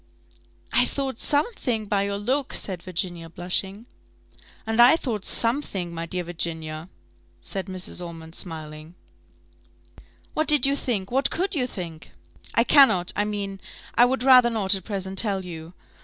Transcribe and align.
"I 0.73 0.85
thought 0.85 1.19
something 1.19 1.85
by 1.85 2.05
your 2.07 2.17
look," 2.17 2.55
said 2.55 2.81
Virginia, 2.81 3.29
blushing. 3.29 3.85
"And 4.65 4.81
I 4.81 4.95
thought 4.95 5.25
something, 5.25 5.93
my 5.93 6.07
dear 6.07 6.23
Virginia," 6.23 6.89
said 7.39 7.67
Mrs. 7.67 8.03
Ormond, 8.03 8.33
smiling. 8.33 8.95
"What 10.33 10.47
did 10.47 10.65
you 10.65 10.75
think? 10.75 11.11
What 11.11 11.29
could 11.29 11.53
you 11.53 11.67
think?" 11.67 12.13
"I 12.55 12.63
cannot 12.63 13.13
I 13.15 13.25
mean, 13.25 13.61
I 13.93 14.05
would 14.05 14.23
rather 14.23 14.49
not 14.49 14.73
at 14.73 14.85
present 14.85 15.19
tell 15.19 15.45
you. 15.45 15.75